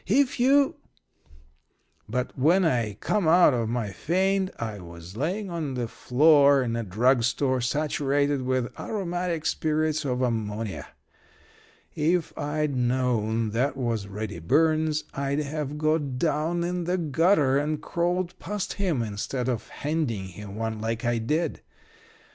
If 0.07 0.39
you' 0.39 0.77
"But 2.09 2.35
when 2.35 2.65
I 2.65 2.93
come 3.01 3.27
out 3.27 3.53
of 3.53 3.69
my 3.69 3.91
faint 3.91 4.49
I 4.57 4.79
was 4.79 5.15
laying 5.15 5.51
on 5.51 5.75
the 5.75 5.87
floor 5.87 6.63
in 6.63 6.75
a 6.75 6.81
drug 6.81 7.21
store 7.21 7.61
saturated 7.61 8.41
with 8.41 8.71
aromatic 8.79 9.45
spirits 9.45 10.03
of 10.03 10.23
ammonia. 10.23 10.87
If 11.93 12.35
I'd 12.35 12.75
known 12.75 13.51
that 13.51 13.77
was 13.77 14.07
Reddy 14.07 14.39
Burns, 14.39 15.03
I'd 15.13 15.37
have 15.41 15.77
got 15.77 16.17
down 16.17 16.63
in 16.63 16.85
the 16.85 16.97
gutter 16.97 17.59
and 17.59 17.79
crawled 17.79 18.39
past 18.39 18.73
him 18.81 19.03
instead 19.03 19.47
of 19.47 19.67
handing 19.67 20.29
him 20.29 20.55
one 20.55 20.81
like 20.81 21.05
I 21.05 21.19
did. 21.19 21.61